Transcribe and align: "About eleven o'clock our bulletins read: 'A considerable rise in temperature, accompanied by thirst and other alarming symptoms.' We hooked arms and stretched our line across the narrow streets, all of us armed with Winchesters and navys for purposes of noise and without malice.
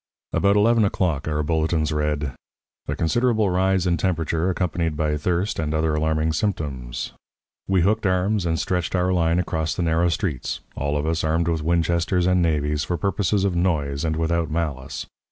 "About 0.33 0.55
eleven 0.55 0.83
o'clock 0.83 1.27
our 1.27 1.43
bulletins 1.43 1.91
read: 1.91 2.33
'A 2.87 2.95
considerable 2.95 3.51
rise 3.51 3.85
in 3.85 3.97
temperature, 3.97 4.49
accompanied 4.49 4.97
by 4.97 5.15
thirst 5.15 5.59
and 5.59 5.75
other 5.75 5.93
alarming 5.93 6.33
symptoms.' 6.33 7.11
We 7.67 7.81
hooked 7.81 8.07
arms 8.07 8.47
and 8.47 8.57
stretched 8.59 8.95
our 8.95 9.13
line 9.13 9.37
across 9.37 9.75
the 9.75 9.83
narrow 9.83 10.09
streets, 10.09 10.59
all 10.75 10.97
of 10.97 11.05
us 11.05 11.23
armed 11.23 11.47
with 11.47 11.61
Winchesters 11.61 12.25
and 12.25 12.41
navys 12.43 12.83
for 12.83 12.97
purposes 12.97 13.43
of 13.45 13.55
noise 13.55 14.03
and 14.03 14.15
without 14.15 14.49
malice. 14.49 15.05